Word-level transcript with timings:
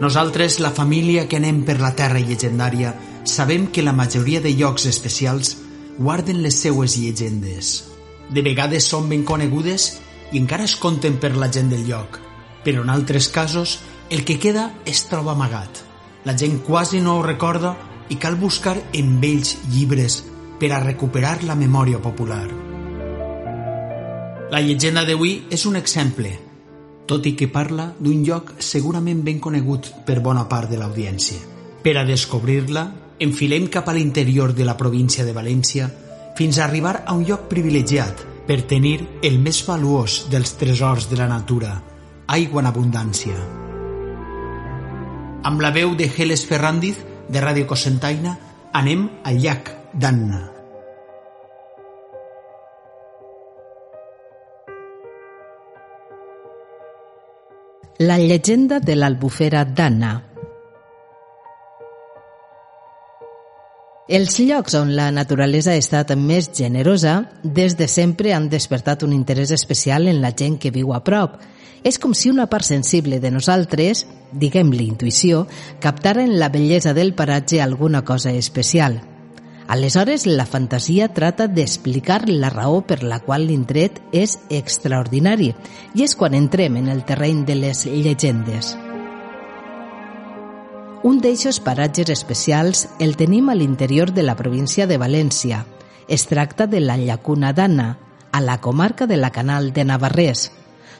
Nosaltres, 0.00 0.60
la 0.60 0.74
família 0.76 1.24
que 1.24 1.38
anem 1.40 1.62
per 1.64 1.78
la 1.80 1.94
terra 1.96 2.20
llegendària, 2.20 2.92
sabem 3.24 3.70
que 3.72 3.82
la 3.82 3.94
majoria 3.96 4.42
de 4.44 4.52
llocs 4.52 4.84
especials 4.90 5.56
guarden 5.96 6.42
les 6.44 6.58
seues 6.60 6.98
llegendes. 7.00 7.86
De 8.28 8.42
vegades 8.44 8.84
són 8.84 9.08
ben 9.08 9.24
conegudes 9.24 9.94
i 10.32 10.40
encara 10.42 10.66
es 10.68 10.76
conten 10.76 11.16
per 11.22 11.32
la 11.32 11.48
gent 11.48 11.72
del 11.72 11.86
lloc, 11.88 12.20
però 12.64 12.84
en 12.84 12.92
altres 12.92 13.30
casos 13.32 13.78
el 14.10 14.24
que 14.28 14.38
queda 14.38 14.68
es 14.84 15.06
troba 15.08 15.32
amagat. 15.32 15.80
La 16.28 16.36
gent 16.36 16.60
quasi 16.66 17.00
no 17.00 17.16
ho 17.16 17.24
recorda 17.24 17.72
i 18.12 18.20
cal 18.20 18.36
buscar 18.36 18.76
en 18.92 19.16
vells 19.22 19.56
llibres 19.72 20.20
per 20.60 20.74
a 20.74 20.82
recuperar 20.84 21.40
la 21.44 21.56
memòria 21.56 22.02
popular. 22.02 22.46
La 24.52 24.60
llegenda 24.60 25.06
d'avui 25.08 25.46
és 25.50 25.64
un 25.66 25.80
exemple, 25.80 26.30
tot 27.06 27.26
i 27.26 27.34
que 27.38 27.48
parla 27.48 27.92
d'un 27.98 28.24
lloc 28.26 28.54
segurament 28.58 29.22
ben 29.24 29.38
conegut 29.40 29.92
per 30.06 30.20
bona 30.20 30.46
part 30.50 30.70
de 30.70 30.78
l'audiència. 30.80 31.38
Per 31.82 31.94
a 31.96 32.04
descobrir-la, 32.04 32.86
enfilem 33.22 33.68
cap 33.72 33.88
a 33.88 33.94
l'interior 33.96 34.52
de 34.52 34.66
la 34.66 34.76
província 34.76 35.24
de 35.24 35.34
València 35.34 35.88
fins 36.36 36.58
a 36.58 36.66
arribar 36.66 37.04
a 37.06 37.14
un 37.14 37.24
lloc 37.24 37.46
privilegiat 37.48 38.24
per 38.46 38.62
tenir 38.68 38.98
el 39.22 39.38
més 39.42 39.62
valuós 39.66 40.26
dels 40.30 40.56
tresors 40.60 41.08
de 41.10 41.18
la 41.18 41.28
natura, 41.30 41.76
aigua 42.26 42.62
en 42.62 42.70
abundància. 42.70 43.36
Amb 45.46 45.62
la 45.62 45.70
veu 45.70 45.94
de 45.94 46.10
Geles 46.10 46.44
Ferrandiz, 46.46 46.98
de 47.30 47.42
Ràdio 47.42 47.66
Cosentaina, 47.70 48.36
anem 48.74 49.08
al 49.24 49.40
llac 49.42 49.72
d'Anna. 49.94 50.55
La 57.98 58.18
llegenda 58.18 58.78
de 58.78 58.92
l'albufera 58.94 59.62
d'Anna. 59.64 60.10
Els 64.06 64.36
llocs 64.38 64.76
on 64.76 64.92
la 64.98 65.06
naturalesa 65.08 65.72
ha 65.72 65.80
estat 65.80 66.12
més 66.20 66.50
generosa 66.52 67.14
des 67.42 67.78
de 67.80 67.88
sempre 67.88 68.34
han 68.36 68.50
despertat 68.52 69.06
un 69.08 69.16
interès 69.16 69.54
especial 69.56 70.12
en 70.12 70.20
la 70.20 70.34
gent 70.36 70.60
que 70.60 70.74
viu 70.76 70.92
a 70.92 71.00
prop. 71.08 71.40
És 71.88 71.96
com 71.96 72.12
si 72.12 72.28
una 72.28 72.50
part 72.52 72.68
sensible 72.68 73.16
de 73.16 73.32
nosaltres, 73.32 74.04
diguem-li 74.30 74.90
intuïció, 74.92 75.46
captara 75.80 76.20
en 76.20 76.36
la 76.38 76.52
bellesa 76.52 76.92
del 76.92 77.14
paratge 77.14 77.62
alguna 77.62 78.04
cosa 78.04 78.36
especial– 78.36 79.00
Aleshores, 79.68 80.26
la 80.26 80.46
fantasia 80.46 81.08
trata 81.08 81.48
d'explicar 81.48 82.28
la 82.28 82.50
raó 82.50 82.82
per 82.86 83.02
la 83.02 83.18
qual 83.18 83.48
l'indret 83.48 83.98
és 84.14 84.38
extraordinari 84.48 85.54
i 85.94 86.04
és 86.06 86.14
quan 86.14 86.36
entrem 86.38 86.76
en 86.78 86.86
el 86.88 87.02
terreny 87.04 87.42
de 87.48 87.56
les 87.58 87.82
llegendes. 87.86 88.76
Un 91.02 91.18
d'eixos 91.22 91.58
paratges 91.60 92.10
especials 92.14 92.86
el 93.02 93.16
tenim 93.18 93.50
a 93.50 93.54
l'interior 93.54 94.12
de 94.14 94.22
la 94.22 94.36
província 94.38 94.86
de 94.86 94.98
València. 94.98 95.64
Es 96.08 96.26
tracta 96.30 96.66
de 96.66 96.80
la 96.80 96.96
Llacuna 96.96 97.52
d'Anna, 97.52 97.98
a 98.30 98.40
la 98.40 98.60
comarca 98.60 99.06
de 99.06 99.16
la 99.16 99.30
Canal 99.30 99.72
de 99.72 99.84
Navarrés. 99.84 100.52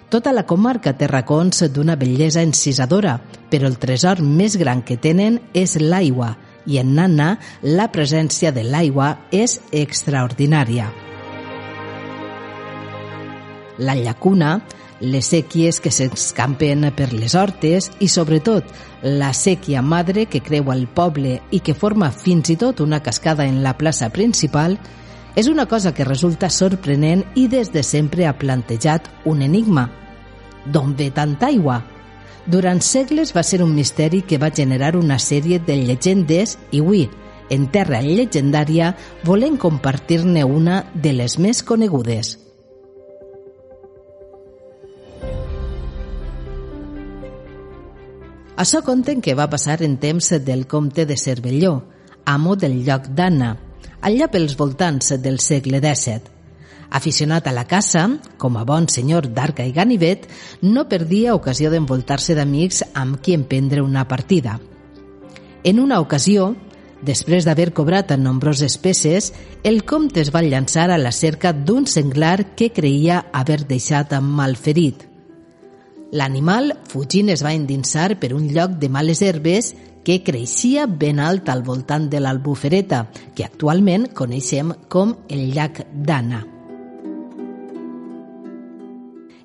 Tota 0.08 0.32
la 0.32 0.46
comarca 0.46 0.94
té 0.98 1.06
racons 1.06 1.62
d'una 1.70 1.96
bellesa 1.96 2.42
encisadora, 2.42 3.20
però 3.50 3.66
el 3.66 3.78
tresor 3.78 4.22
més 4.22 4.56
gran 4.56 4.82
que 4.82 4.96
tenen 4.96 5.40
és 5.54 5.74
l'aigua, 5.78 6.36
i 6.66 6.78
en 6.82 6.94
Nana 6.94 7.36
la 7.62 7.88
presència 7.94 8.52
de 8.52 8.64
l'aigua 8.66 9.12
és 9.32 9.60
extraordinària. 9.72 10.90
La 13.78 13.94
llacuna, 13.94 14.60
les 15.00 15.28
sèquies 15.28 15.80
que 15.84 15.92
s'escampen 15.92 16.88
per 16.96 17.10
les 17.12 17.34
hortes 17.36 17.90
i, 18.00 18.08
sobretot, 18.08 18.68
la 19.02 19.32
sèquia 19.36 19.82
madre 19.82 20.24
que 20.26 20.40
creua 20.40 20.74
el 20.74 20.86
poble 20.88 21.40
i 21.52 21.60
que 21.60 21.76
forma 21.76 22.10
fins 22.10 22.50
i 22.50 22.56
tot 22.56 22.80
una 22.80 23.02
cascada 23.04 23.44
en 23.44 23.62
la 23.62 23.76
plaça 23.76 24.08
principal, 24.10 24.78
és 25.36 25.50
una 25.52 25.66
cosa 25.68 25.92
que 25.92 26.06
resulta 26.08 26.48
sorprenent 26.48 27.26
i 27.36 27.44
des 27.52 27.68
de 27.72 27.82
sempre 27.84 28.24
ha 28.24 28.38
plantejat 28.38 29.10
un 29.28 29.44
enigma. 29.44 29.90
D'on 30.64 30.96
ve 30.96 31.10
tanta 31.12 31.52
aigua? 31.52 31.82
Durant 32.46 32.78
segles 32.78 33.32
va 33.34 33.42
ser 33.42 33.58
un 33.64 33.72
misteri 33.74 34.20
que 34.22 34.38
va 34.38 34.52
generar 34.54 34.94
una 34.96 35.18
sèrie 35.18 35.58
de 35.58 35.74
llegendes 35.80 36.54
i 36.70 36.78
avui, 36.78 37.08
en 37.50 37.66
terra 37.74 37.98
llegendària, 38.02 38.92
volem 39.26 39.56
compartir-ne 39.58 40.44
una 40.46 40.84
de 40.94 41.12
les 41.12 41.38
més 41.42 41.62
conegudes. 41.66 42.36
Això 48.56 48.80
conten 48.86 49.20
que 49.20 49.34
va 49.34 49.50
passar 49.50 49.82
en 49.82 49.98
temps 49.98 50.30
del 50.46 50.64
comte 50.70 51.04
de 51.04 51.18
Cervelló, 51.18 51.82
amo 52.24 52.54
del 52.56 52.78
lloc 52.86 53.10
d'Anna, 53.10 53.56
allà 54.00 54.30
pels 54.30 54.56
voltants 54.56 55.12
del 55.20 55.42
segle 55.42 55.82
XVII. 55.82 56.35
Aficionat 56.96 57.44
a 57.46 57.52
la 57.52 57.66
caça, 57.68 58.06
com 58.40 58.54
a 58.56 58.62
bon 58.64 58.86
senyor 58.88 59.26
d'arca 59.36 59.66
i 59.68 59.72
ganivet, 59.76 60.22
no 60.62 60.86
perdia 60.88 61.34
ocasió 61.36 61.68
d'envoltar-se 61.68 62.32
d'amics 62.38 62.80
amb 62.96 63.18
qui 63.20 63.34
emprendre 63.36 63.82
una 63.84 64.06
partida. 64.08 64.54
En 65.62 65.82
una 65.82 65.98
ocasió, 66.00 66.54
després 67.04 67.44
d'haver 67.44 67.74
cobrat 67.76 68.14
en 68.16 68.24
nombroses 68.24 68.78
peces, 68.80 69.34
el 69.62 69.84
comte 69.84 70.24
es 70.24 70.32
va 70.32 70.40
llançar 70.46 70.88
a 70.88 70.96
la 70.96 71.12
cerca 71.12 71.52
d'un 71.52 71.84
senglar 71.84 72.54
que 72.56 72.70
creia 72.72 73.26
haver 73.32 73.66
deixat 73.68 74.16
malferit. 74.22 75.04
L'animal, 76.16 76.78
fugint, 76.88 77.28
es 77.28 77.44
va 77.44 77.52
endinsar 77.52 78.14
per 78.16 78.32
un 78.32 78.48
lloc 78.56 78.80
de 78.80 78.88
males 78.88 79.20
herbes 79.20 79.74
que 80.06 80.22
creixia 80.24 80.86
ben 80.86 81.20
alt 81.20 81.50
al 81.52 81.66
voltant 81.66 82.08
de 82.08 82.24
l'albufereta, 82.24 83.08
que 83.34 83.44
actualment 83.44 84.14
coneixem 84.14 84.72
com 84.88 85.18
el 85.28 85.50
llac 85.52 85.84
d'Anna. 85.92 86.55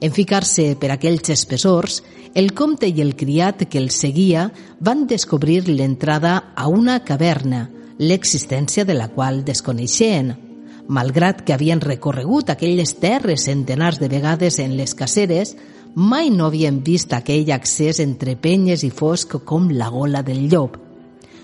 En 0.01 0.09
ficar-se 0.09 0.63
per 0.81 0.89
aquells 0.89 1.29
espessors, 1.29 1.99
el 2.33 2.55
comte 2.57 2.87
i 2.89 3.03
el 3.03 3.13
criat 3.15 3.67
que 3.69 3.77
el 3.77 3.91
seguia 3.93 4.47
van 4.79 5.05
descobrir 5.05 5.67
l'entrada 5.69 6.53
a 6.55 6.65
una 6.73 7.03
caverna, 7.05 7.67
l'existència 8.01 8.83
de 8.83 8.95
la 8.97 9.11
qual 9.13 9.43
desconeixien. 9.45 10.33
Malgrat 10.89 11.45
que 11.45 11.53
havien 11.53 11.85
recorregut 11.85 12.49
aquelles 12.49 12.95
terres 12.97 13.45
centenars 13.45 14.01
de 14.01 14.09
vegades 14.09 14.57
en 14.59 14.73
les 14.75 14.97
caceres, 14.97 15.53
mai 15.93 16.33
no 16.33 16.49
havien 16.49 16.81
vist 16.81 17.13
aquell 17.13 17.53
accés 17.53 18.01
entre 18.01 18.33
penyes 18.35 18.81
i 18.83 18.89
fosc 18.89 19.37
com 19.45 19.69
la 19.69 19.93
gola 19.93 20.25
del 20.25 20.47
llop. 20.49 20.79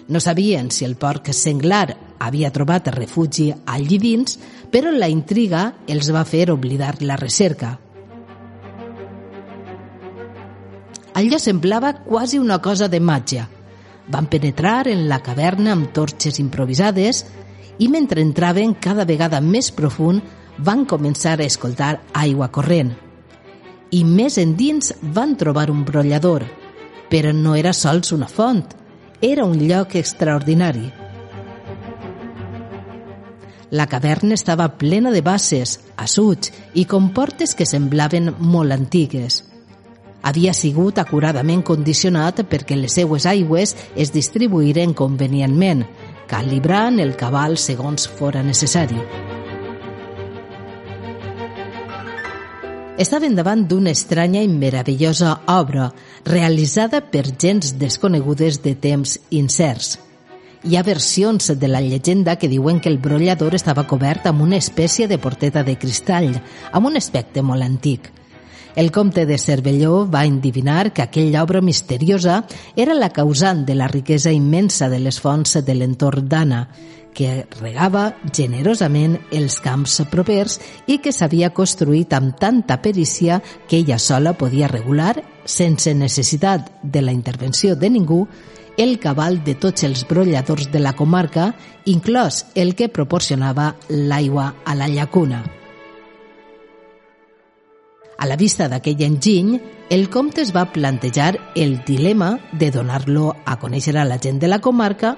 No 0.07 0.19
sabien 0.19 0.71
si 0.71 0.85
el 0.87 0.95
porc 0.97 1.29
senglar 1.29 1.91
havia 2.17 2.49
trobat 2.49 2.89
refugi 2.95 3.51
allí 3.67 3.99
dins, 4.01 4.39
però 4.71 4.89
la 4.89 5.13
intriga 5.13 5.75
els 5.85 6.09
va 6.09 6.25
fer 6.25 6.47
oblidar 6.49 6.95
la 7.03 7.21
recerca. 7.21 7.77
Allò 11.17 11.39
semblava 11.39 11.93
quasi 11.93 12.37
una 12.37 12.59
cosa 12.59 12.87
de 12.87 12.99
màgia. 12.99 13.47
Van 14.05 14.27
penetrar 14.29 14.87
en 14.87 15.07
la 15.09 15.17
caverna 15.25 15.71
amb 15.73 15.89
torxes 15.89 16.37
improvisades 16.37 17.23
i 17.81 17.87
mentre 17.89 18.21
entraven 18.21 18.75
cada 18.77 19.01
vegada 19.09 19.39
més 19.41 19.71
profund 19.73 20.21
van 20.61 20.83
començar 20.85 21.33
a 21.39 21.47
escoltar 21.47 21.95
aigua 22.13 22.51
corrent. 22.53 22.93
I 23.89 24.03
més 24.05 24.37
endins 24.37 24.93
van 25.01 25.33
trobar 25.41 25.71
un 25.73 25.81
brollador, 25.89 26.45
però 27.09 27.33
no 27.33 27.57
era 27.57 27.73
sols 27.73 28.13
una 28.13 28.29
font, 28.29 28.61
era 29.19 29.49
un 29.49 29.57
lloc 29.57 29.97
extraordinari. 29.97 30.85
La 33.71 33.89
caverna 33.89 34.37
estava 34.37 34.69
plena 34.77 35.09
de 35.09 35.25
basses, 35.25 35.79
assuts 35.97 36.53
i 36.75 36.85
comportes 36.85 37.57
que 37.57 37.65
semblaven 37.65 38.35
molt 38.37 38.77
antigues 38.77 39.46
havia 40.27 40.53
sigut 40.53 40.99
acuradament 40.99 41.63
condicionat 41.63 42.43
perquè 42.51 42.75
les 42.75 42.99
seues 42.99 43.25
aigües 43.25 43.75
es 43.95 44.13
distribuïren 44.15 44.93
convenientment, 44.93 45.85
calibrant 46.27 46.99
el 46.99 47.15
cabal 47.15 47.57
segons 47.57 48.07
fora 48.19 48.43
necessari. 48.43 48.99
estaven 52.97 53.35
davant 53.37 53.67
d'una 53.69 53.93
estranya 53.93 54.41
i 54.41 54.49
meravellosa 54.49 55.35
obra 55.53 55.91
realitzada 56.25 57.03
per 57.13 57.29
gens 57.37 57.75
desconegudes 57.77 58.63
de 58.63 58.73
temps 58.73 59.19
incerts. 59.29 59.99
Hi 60.65 60.75
ha 60.75 60.83
versions 60.83 61.51
de 61.61 61.67
la 61.69 61.79
llegenda 61.85 62.35
que 62.35 62.49
diuen 62.49 62.81
que 62.81 62.89
el 62.89 62.97
brollador 62.97 63.53
estava 63.55 63.85
cobert 63.87 64.25
amb 64.25 64.41
una 64.41 64.57
espècie 64.57 65.07
de 65.07 65.19
porteta 65.21 65.63
de 65.63 65.77
cristall, 65.77 66.33
amb 66.73 66.89
un 66.89 66.97
aspecte 66.97 67.45
molt 67.45 67.63
antic. 67.63 68.09
El 68.77 68.91
comte 68.91 69.25
de 69.25 69.39
Cervelló 69.39 70.07
va 70.07 70.23
endivinar 70.25 70.93
que 70.93 71.01
aquella 71.01 71.41
obra 71.41 71.61
misteriosa 71.61 72.45
era 72.75 72.93
la 72.93 73.09
causant 73.09 73.65
de 73.65 73.73
la 73.73 73.87
riquesa 73.87 74.31
immensa 74.31 74.87
de 74.87 74.99
les 74.99 75.17
fonts 75.19 75.57
de 75.65 75.73
l'entorn 75.73 76.29
d'Anna, 76.29 76.59
que 77.09 77.47
regava 77.57 78.03
generosament 78.29 79.17
els 79.33 79.57
camps 79.65 79.97
propers 80.13 80.59
i 80.85 80.99
que 81.01 81.09
s'havia 81.09 81.49
construït 81.57 82.13
amb 82.13 82.37
tanta 82.37 82.77
perícia 82.85 83.41
que 83.67 83.81
ella 83.81 83.97
sola 83.97 84.37
podia 84.37 84.69
regular, 84.69 85.23
sense 85.43 85.97
necessitat 85.97 86.69
de 86.83 87.01
la 87.01 87.17
intervenció 87.17 87.75
de 87.75 87.89
ningú, 87.89 88.27
el 88.77 88.99
cabal 89.01 89.41
de 89.43 89.57
tots 89.57 89.89
els 89.89 90.05
brolladors 90.05 90.69
de 90.69 90.85
la 90.85 90.93
comarca, 90.93 91.55
inclòs 91.85 92.45
el 92.53 92.75
que 92.77 92.93
proporcionava 92.93 93.73
l'aigua 93.89 94.51
a 94.63 94.77
la 94.77 94.85
llacuna. 94.85 95.47
A 98.17 98.25
la 98.25 98.35
vista 98.35 98.65
d'aquell 98.67 99.03
enginy, 99.05 99.59
el 99.93 100.09
comte 100.09 100.41
es 100.41 100.49
va 100.55 100.71
plantejar 100.73 101.37
el 101.55 101.83
dilema 101.85 102.39
de 102.51 102.71
donar-lo 102.71 103.35
a 103.45 103.59
conèixer 103.61 103.93
a 103.97 104.05
la 104.09 104.17
gent 104.17 104.39
de 104.41 104.49
la 104.49 104.57
comarca 104.59 105.15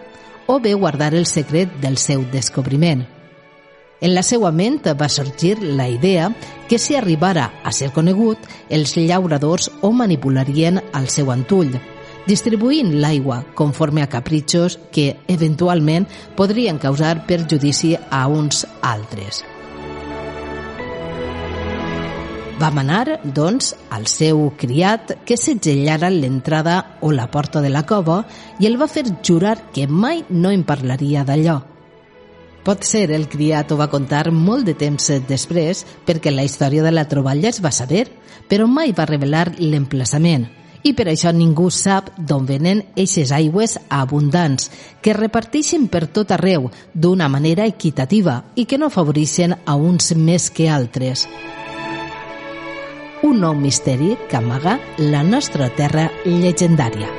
o 0.48 0.60
bé 0.60 0.74
guardar 0.74 1.13
el 1.16 1.25
secret 1.25 1.80
del 1.80 1.98
seu 1.98 2.25
descobriment. 2.31 3.06
En 4.01 4.13
la 4.16 4.24
seva 4.24 4.51
ment 4.51 4.81
va 5.00 5.10
sorgir 5.10 5.57
la 5.62 5.88
idea 5.90 6.30
que 6.68 6.80
si 6.80 6.96
arribara 6.96 7.51
a 7.63 7.72
ser 7.72 7.92
conegut, 7.92 8.40
els 8.69 8.96
llauradors 8.96 9.69
o 9.81 9.92
manipularien 9.92 10.81
el 10.94 11.07
seu 11.07 11.31
antull, 11.31 11.75
distribuint 12.28 12.94
l'aigua 13.02 13.44
conforme 13.56 14.04
a 14.04 14.10
capritxos 14.10 14.80
que, 14.92 15.18
eventualment, 15.28 16.07
podrien 16.36 16.78
causar 16.78 17.25
perjudici 17.28 17.95
a 18.10 18.28
uns 18.28 18.66
altres. 18.81 19.44
Va 22.59 22.71
manar, 22.75 23.21
doncs, 23.23 23.69
al 23.89 24.03
seu 24.11 24.50
criat 24.59 25.13
que 25.23 25.38
segellara 25.39 26.09
l'entrada 26.11 26.97
o 27.00 27.13
la 27.15 27.29
porta 27.31 27.61
de 27.63 27.69
la 27.71 27.85
cova 27.88 28.25
i 28.59 28.67
el 28.67 28.75
va 28.81 28.89
fer 28.91 29.06
jurar 29.23 29.56
que 29.71 29.85
mai 29.88 30.25
no 30.29 30.51
en 30.51 30.65
parlaria 30.67 31.23
d'allò. 31.23 31.56
Pot 32.67 32.83
ser 32.83 33.06
el 33.15 33.29
criat 33.31 33.71
ho 33.71 33.77
va 33.79 33.88
contar 33.88 34.25
molt 34.35 34.67
de 34.67 34.75
temps 34.75 35.07
després 35.29 35.85
perquè 36.06 36.33
la 36.35 36.44
història 36.44 36.83
de 36.83 36.91
la 36.91 37.07
troballa 37.07 37.47
es 37.47 37.61
va 37.63 37.71
saber, 37.71 38.09
però 38.51 38.67
mai 38.67 38.91
va 38.91 39.07
revelar 39.07 39.53
l'emplaçament 39.59 40.50
i 40.83 40.94
per 40.95 41.09
això 41.11 41.31
ningú 41.35 41.69
sap 41.71 42.11
d'on 42.17 42.45
venen 42.47 42.83
eixes 43.00 43.31
aigües 43.35 43.77
abundants 43.88 44.69
que 45.03 45.15
reparteixen 45.15 45.88
per 45.88 46.07
tot 46.07 46.31
arreu 46.35 46.69
d'una 46.94 47.27
manera 47.31 47.67
equitativa 47.67 48.41
i 48.56 48.65
que 48.65 48.79
no 48.79 48.91
afavoreixen 48.91 49.56
a 49.65 49.75
uns 49.75 50.13
més 50.15 50.50
que 50.51 50.69
altres 50.71 51.27
un 53.24 53.42
nou 53.44 53.56
misteri 53.56 54.16
que 54.30 54.38
amaga 54.38 54.77
la 54.98 55.24
nostra 55.24 55.68
terra 55.75 56.07
llegendària. 56.24 57.10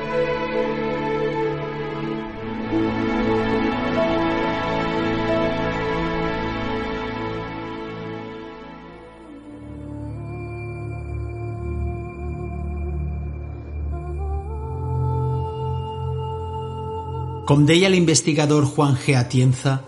Com 17.44 17.64
deia 17.66 17.90
l'investigador 17.90 18.64
Juan 18.64 18.94
G. 18.94 19.16
Atienza, 19.18 19.80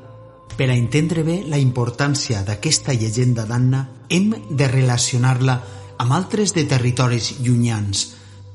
per 0.59 0.67
a 0.69 0.75
entendre 0.75 1.23
bé 1.23 1.45
la 1.47 1.61
importància 1.63 2.43
d'aquesta 2.43 2.93
llegenda 2.93 3.47
d'Anna, 3.47 3.87
hem 4.11 4.35
de 4.51 4.67
relacionar-la 4.69 5.55
amb 5.55 5.82
altres 6.11 6.51
de 6.57 6.65
territoris 6.67 7.37
llunyans, 7.39 8.09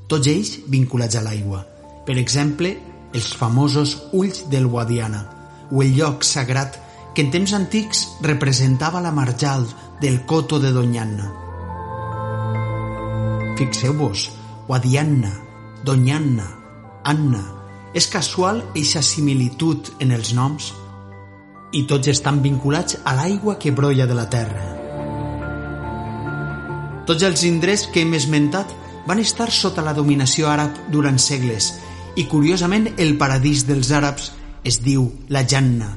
tots 0.08 0.28
ells 0.28 0.58
vinculats 0.68 1.16
a 1.16 1.22
l'aigua. 1.24 1.62
Per 2.04 2.18
exemple, 2.20 2.74
els 3.16 3.32
famosos 3.36 3.96
Ulls 4.12 4.44
del 4.52 4.68
Guadiana, 4.68 5.24
o 5.72 5.82
el 5.82 5.96
lloc 5.96 6.24
sagrat 6.24 6.76
que 7.14 7.24
en 7.24 7.32
temps 7.32 7.54
antics 7.56 8.04
representava 8.22 9.00
la 9.00 9.12
marjal 9.12 9.66
del 10.00 10.24
coto 10.26 10.60
de 10.60 10.72
Donyanna. 10.72 11.32
Fixeu-vos, 13.58 14.30
Guadiana, 14.68 15.32
Donyanna, 15.84 16.50
Anna... 17.04 17.44
És 17.96 18.04
casual 18.12 18.60
eixa 18.76 19.00
similitud 19.02 19.88
en 20.04 20.12
els 20.12 20.34
noms? 20.36 20.68
I 21.72 21.86
tots 21.88 22.12
estan 22.12 22.42
vinculats 22.44 23.00
a 23.02 23.16
l'aigua 23.16 23.56
que 23.58 23.72
brolla 23.72 24.06
de 24.06 24.14
la 24.14 24.28
terra. 24.28 24.77
Tots 27.08 27.24
els 27.24 27.40
indrets 27.48 27.86
que 27.88 28.02
hem 28.04 28.10
esmentat 28.18 28.72
van 29.08 29.22
estar 29.22 29.46
sota 29.48 29.80
la 29.80 29.94
dominació 29.96 30.50
àrab 30.52 30.74
durant 30.92 31.16
segles 31.16 31.70
i, 32.20 32.26
curiosament, 32.28 32.90
el 33.00 33.14
paradís 33.16 33.62
dels 33.64 33.88
àrabs 33.96 34.26
es 34.68 34.82
diu 34.84 35.06
la 35.32 35.40
Janna. 35.48 35.88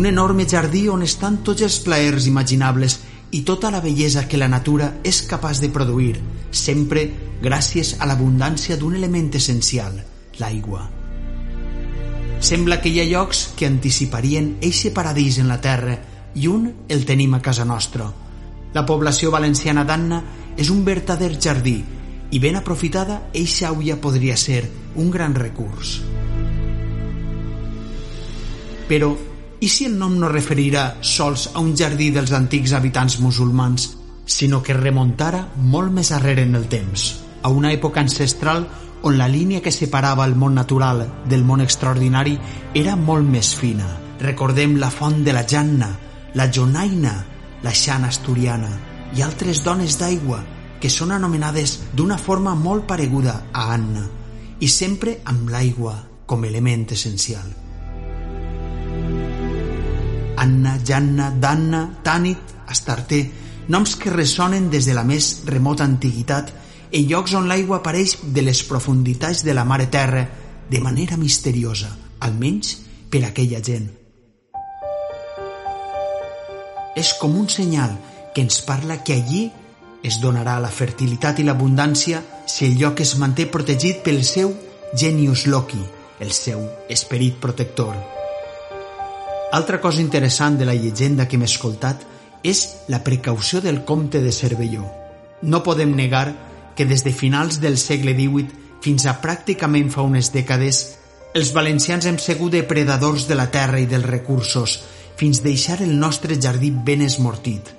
Un 0.00 0.08
enorme 0.08 0.48
jardí 0.48 0.86
on 0.88 1.04
estan 1.04 1.42
tots 1.44 1.66
els 1.68 1.76
plaers 1.84 2.30
imaginables 2.32 2.98
i 3.36 3.42
tota 3.44 3.68
la 3.74 3.82
bellesa 3.84 4.24
que 4.24 4.40
la 4.40 4.48
natura 4.48 4.94
és 5.04 5.20
capaç 5.28 5.60
de 5.60 5.68
produir, 5.68 6.16
sempre 6.50 7.10
gràcies 7.44 7.98
a 8.00 8.08
l'abundància 8.08 8.80
d'un 8.80 8.96
element 8.96 9.34
essencial, 9.36 10.00
l'aigua. 10.40 10.88
Sembla 12.40 12.80
que 12.80 12.88
hi 12.88 13.00
ha 13.02 13.08
llocs 13.12 13.50
que 13.56 13.68
anticiparien 13.68 14.54
eixe 14.64 14.96
paradís 14.96 15.36
en 15.36 15.52
la 15.52 15.60
terra 15.60 16.00
i 16.34 16.48
un 16.50 16.72
el 16.88 17.04
tenim 17.06 17.34
a 17.34 17.42
casa 17.42 17.64
nostra. 17.64 18.08
La 18.74 18.84
població 18.84 19.30
valenciana 19.30 19.84
d'Anna 19.84 20.22
és 20.56 20.70
un 20.72 20.82
verdader 20.84 21.36
jardí 21.40 21.78
i 22.30 22.40
ben 22.42 22.56
aprofitada, 22.58 23.28
eixa 23.32 23.70
auia 23.70 24.00
podria 24.02 24.36
ser 24.36 24.64
un 24.96 25.10
gran 25.10 25.34
recurs. 25.34 26.00
Però, 28.88 29.12
i 29.60 29.68
si 29.68 29.86
el 29.86 29.94
nom 29.98 30.16
no 30.18 30.30
referirà 30.30 30.96
sols 31.00 31.50
a 31.54 31.62
un 31.62 31.74
jardí 31.78 32.10
dels 32.14 32.32
antics 32.36 32.74
habitants 32.76 33.18
musulmans, 33.20 33.92
sinó 34.26 34.62
que 34.62 34.74
remuntara 34.74 35.46
molt 35.56 35.94
més 35.94 36.10
arrere 36.12 36.42
en 36.42 36.58
el 36.58 36.66
temps, 36.68 37.14
a 37.42 37.48
una 37.48 37.72
època 37.72 38.02
ancestral 38.02 38.66
on 39.06 39.18
la 39.18 39.28
línia 39.28 39.62
que 39.62 39.70
separava 39.70 40.24
el 40.26 40.34
món 40.34 40.56
natural 40.58 41.04
del 41.30 41.44
món 41.46 41.62
extraordinari 41.62 42.34
era 42.74 42.96
molt 42.96 43.26
més 43.28 43.54
fina. 43.54 43.86
Recordem 44.18 44.76
la 44.80 44.90
font 44.90 45.22
de 45.22 45.34
la 45.36 45.44
Janna, 45.46 45.92
la 46.36 46.50
Jonaina, 46.52 47.24
la 47.62 47.72
Xana 47.72 48.10
Asturiana 48.12 48.68
i 49.16 49.22
altres 49.24 49.62
dones 49.64 49.96
d'aigua 49.96 50.42
que 50.82 50.90
són 50.92 51.14
anomenades 51.16 51.78
d'una 51.96 52.18
forma 52.20 52.52
molt 52.54 52.84
pareguda 52.90 53.38
a 53.56 53.70
Anna 53.72 54.04
i 54.60 54.68
sempre 54.68 55.16
amb 55.32 55.48
l'aigua 55.48 55.96
com 56.28 56.44
element 56.44 56.92
essencial. 56.92 57.48
Anna, 60.36 60.76
Janna, 60.84 61.32
Danna, 61.40 61.82
Tànit, 62.04 62.54
Astarté, 62.68 63.24
noms 63.72 63.96
que 63.96 64.12
ressonen 64.12 64.68
des 64.68 64.84
de 64.84 64.92
la 64.92 65.08
més 65.08 65.32
remota 65.48 65.88
antiguitat 65.88 66.52
en 66.92 67.08
llocs 67.08 67.32
on 67.34 67.48
l'aigua 67.48 67.80
apareix 67.80 68.18
de 68.36 68.44
les 68.44 68.60
profunditats 68.68 69.40
de 69.42 69.56
la 69.56 69.64
mare 69.64 69.88
terra 69.88 70.28
de 70.68 70.84
manera 70.84 71.16
misteriosa, 71.16 71.96
almenys 72.20 72.76
per 73.08 73.24
aquella 73.24 73.64
gent 73.64 73.94
és 76.96 77.12
com 77.20 77.36
un 77.36 77.48
senyal 77.52 77.94
que 78.34 78.42
ens 78.42 78.62
parla 78.64 79.02
que 79.04 79.14
allí 79.20 79.44
es 80.02 80.18
donarà 80.22 80.56
la 80.62 80.72
fertilitat 80.72 81.40
i 81.40 81.46
l'abundància 81.46 82.22
si 82.48 82.66
el 82.66 82.76
lloc 82.80 83.00
es 83.04 83.14
manté 83.20 83.46
protegit 83.52 84.02
pel 84.06 84.22
seu 84.24 84.52
genius 84.96 85.46
loci, 85.46 85.82
el 86.20 86.32
seu 86.32 86.62
esperit 86.88 87.38
protector. 87.42 87.94
Altra 89.52 89.80
cosa 89.80 90.00
interessant 90.00 90.58
de 90.58 90.66
la 90.66 90.74
llegenda 90.74 91.28
que 91.28 91.36
hem 91.36 91.46
escoltat 91.46 92.02
és 92.42 92.66
la 92.88 93.02
precaució 93.04 93.60
del 93.60 93.84
comte 93.84 94.20
de 94.22 94.32
Cervelló. 94.32 94.86
No 95.42 95.62
podem 95.62 95.94
negar 95.96 96.28
que 96.76 96.86
des 96.86 97.04
de 97.04 97.12
finals 97.12 97.60
del 97.60 97.78
segle 97.78 98.14
XVIII 98.14 98.80
fins 98.84 99.06
a 99.06 99.16
pràcticament 99.22 99.90
fa 99.92 100.04
unes 100.06 100.32
dècades 100.32 100.84
els 101.36 101.50
valencians 101.52 102.06
hem 102.08 102.16
sigut 102.16 102.54
depredadors 102.54 103.26
de 103.28 103.36
la 103.36 103.50
terra 103.52 103.76
i 103.82 103.88
dels 103.90 104.06
recursos, 104.08 104.78
fins 105.16 105.40
deixar 105.42 105.80
el 105.82 105.98
nostre 105.98 106.36
jardí 106.40 106.70
ben 106.70 107.02
esmortit. 107.02 107.72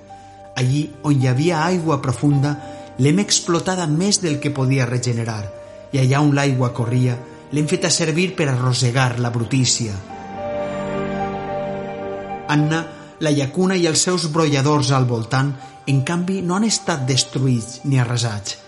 Allí 0.58 0.88
on 1.06 1.22
hi 1.22 1.28
havia 1.30 1.62
aigua 1.64 2.00
profunda, 2.02 2.56
l'hem 2.98 3.22
explotada 3.22 3.86
més 3.86 4.18
del 4.20 4.40
que 4.42 4.50
podia 4.50 4.88
regenerar, 4.90 5.44
i 5.94 6.02
allà 6.02 6.20
on 6.20 6.34
l'aigua 6.34 6.72
corria, 6.74 7.14
l'hem 7.54 7.68
fet 7.70 7.86
a 7.86 7.94
servir 7.94 8.32
per 8.36 8.48
arrossegar 8.50 9.20
la 9.22 9.30
brutícia. 9.30 9.94
Anna 12.48 12.84
la 13.20 13.30
llacuna 13.34 13.76
i 13.78 13.86
els 13.86 14.02
seus 14.02 14.28
brolladors 14.34 14.90
al 14.94 15.06
voltant, 15.06 15.52
en 15.88 16.02
canvi, 16.06 16.42
no 16.42 16.56
han 16.56 16.66
estat 16.66 17.06
destruïts 17.08 17.84
ni 17.84 17.98
arrasats. 17.98 18.58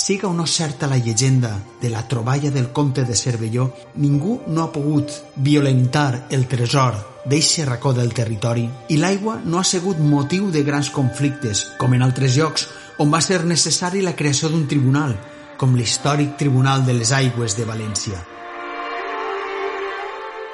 Siga 0.00 0.28
o 0.28 0.32
no 0.32 0.46
certa 0.46 0.86
la 0.88 0.96
llegenda 0.96 1.56
de 1.80 1.90
la 1.90 2.06
troballa 2.08 2.50
del 2.50 2.70
comte 2.72 3.04
de 3.04 3.16
Cervelló, 3.16 3.70
ningú 3.96 4.40
no 4.46 4.62
ha 4.62 4.72
pogut 4.72 5.12
violentar 5.36 6.28
el 6.30 6.46
tresor 6.46 7.09
d'eixe 7.24 7.66
racó 7.68 7.92
del 7.92 8.14
territori 8.16 8.68
i 8.88 8.96
l'aigua 8.96 9.38
no 9.44 9.58
ha 9.60 9.64
sigut 9.64 9.98
motiu 9.98 10.50
de 10.50 10.62
grans 10.64 10.90
conflictes, 10.90 11.66
com 11.78 11.94
en 11.94 12.02
altres 12.06 12.36
llocs 12.36 12.66
on 12.98 13.10
va 13.12 13.20
ser 13.24 13.44
necessari 13.44 14.00
la 14.04 14.16
creació 14.16 14.48
d'un 14.48 14.66
tribunal, 14.68 15.16
com 15.60 15.76
l'històric 15.76 16.38
Tribunal 16.40 16.86
de 16.86 16.94
les 16.96 17.12
Aigües 17.12 17.56
de 17.56 17.66
València. 17.68 18.20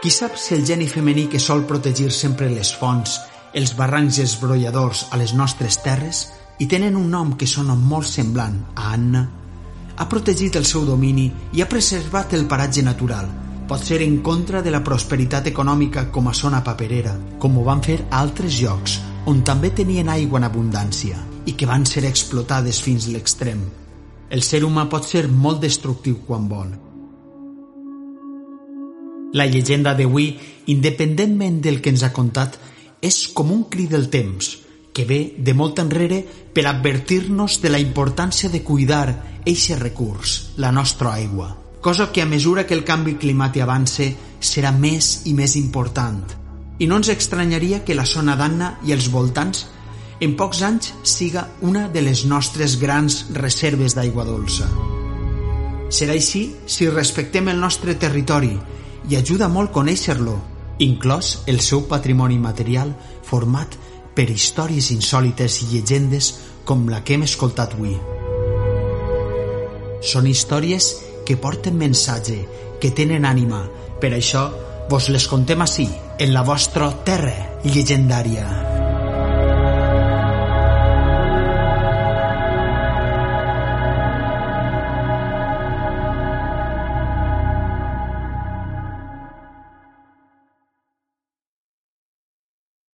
Qui 0.03 0.11
sap 0.11 0.37
si 0.39 0.55
el 0.55 0.67
geni 0.67 0.87
femení 0.91 1.29
que 1.31 1.41
sol 1.43 1.65
protegir 1.67 2.11
sempre 2.13 2.51
les 2.51 2.75
fonts 2.75 3.21
els 3.57 3.73
barrancs 3.77 4.19
esbrolladors 4.21 5.07
a 5.11 5.17
les 5.17 5.33
nostres 5.33 5.79
terres 5.81 6.27
i 6.61 6.67
tenen 6.69 6.97
un 6.99 7.09
nom 7.11 7.33
que 7.41 7.49
sona 7.49 7.75
molt 7.75 8.09
semblant 8.11 8.59
a 8.75 8.93
Anna, 8.93 9.23
ha 9.97 10.07
protegit 10.13 10.59
el 10.61 10.67
seu 10.69 10.85
domini 10.85 11.31
i 11.57 11.63
ha 11.63 11.69
preservat 11.71 12.35
el 12.37 12.45
paratge 12.51 12.85
natural. 12.85 13.46
Pot 13.67 13.83
ser 13.83 13.99
en 14.03 14.21
contra 14.23 14.61
de 14.63 14.71
la 14.71 14.85
prosperitat 14.87 15.49
econòmica 15.51 16.07
com 16.15 16.29
a 16.31 16.35
zona 16.35 16.63
paperera, 16.63 17.17
com 17.43 17.59
ho 17.59 17.65
van 17.67 17.83
fer 17.83 17.99
altres 18.15 18.61
llocs 18.63 19.01
on 19.27 19.41
també 19.43 19.73
tenien 19.75 20.09
aigua 20.09 20.39
en 20.39 20.47
abundància 20.47 21.19
i 21.51 21.57
que 21.59 21.67
van 21.67 21.83
ser 21.87 22.05
explotades 22.07 22.79
fins 22.83 23.09
l'extrem. 23.11 23.65
El 24.31 24.43
ser 24.47 24.63
humà 24.63 24.87
pot 24.91 25.07
ser 25.07 25.27
molt 25.27 25.59
destructiu 25.67 26.21
quan 26.29 26.47
vol. 26.51 26.71
La 29.35 29.49
llegenda 29.51 29.97
d'avui, 29.99 30.31
independentment 30.71 31.59
del 31.61 31.83
que 31.83 31.91
ens 31.91 32.07
ha 32.07 32.15
contat, 32.15 32.61
és 33.03 33.27
com 33.35 33.51
un 33.51 33.67
crit 33.71 33.91
del 33.91 34.07
temps, 34.15 34.55
que 34.95 35.05
ve 35.05 35.21
de 35.37 35.59
molt 35.59 35.83
enrere 35.83 36.23
per 36.55 36.69
advertir-nos 36.71 37.61
de 37.61 37.75
la 37.75 37.83
importància 37.83 38.49
de 38.49 38.63
cuidar 38.63 39.43
eixe 39.45 39.77
recurs, 39.77 40.55
la 40.57 40.71
nostra 40.73 41.19
aigua. 41.19 41.66
Cosa 41.87 42.11
que 42.11 42.21
a 42.21 42.27
mesura 42.27 42.67
que 42.67 42.75
el 42.75 42.83
canvi 42.83 43.13
climàtic 43.15 43.63
avance 43.63 44.09
serà 44.43 44.73
més 44.75 45.21
i 45.31 45.35
més 45.39 45.53
important. 45.55 46.17
I 46.83 46.89
no 46.91 46.97
ens 46.99 47.13
estranyaria 47.13 47.85
que 47.87 47.95
la 47.95 48.09
zona 48.11 48.35
d'Anna 48.35 48.73
i 48.83 48.91
els 48.97 49.07
voltants 49.15 49.61
en 50.19 50.35
pocs 50.35 50.65
anys 50.67 50.91
siga 51.07 51.45
una 51.63 51.85
de 51.87 52.03
les 52.03 52.25
nostres 52.27 52.75
grans 52.83 53.21
reserves 53.39 53.95
d'aigua 53.95 54.27
dolça. 54.27 54.67
Serà 55.87 56.19
així 56.19 56.43
si 56.67 56.91
respectem 56.91 57.55
el 57.55 57.63
nostre 57.63 57.95
territori 57.95 58.57
i 59.07 59.15
ajuda 59.23 59.47
molt 59.47 59.71
conèixer-lo 59.71 60.37
inclòs 60.83 61.45
el 61.47 61.63
seu 61.71 61.87
patrimoni 61.87 62.43
material 62.51 62.97
format 63.23 63.79
per 64.19 64.27
històries 64.35 64.91
insòlites 64.91 65.63
i 65.63 65.75
llegendes 65.77 66.35
com 66.67 66.89
la 66.91 67.05
que 67.07 67.15
hem 67.15 67.31
escoltat 67.31 67.79
avui. 67.79 67.95
Són 70.03 70.27
històries 70.27 70.97
que 71.27 71.37
porten 71.37 71.77
mensatge, 71.77 72.39
que 72.81 72.95
tenen 72.95 73.27
ànima. 73.29 73.67
Per 74.01 74.15
això 74.15 74.47
vos 74.89 75.11
les 75.11 75.27
contem 75.29 75.67
així, 75.67 75.91
en 76.19 76.33
la 76.33 76.47
vostra 76.47 76.93
terra 77.05 77.61
llegendària. 77.67 78.76